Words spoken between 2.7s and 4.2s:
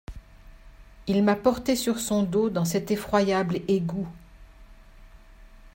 effroyable égout.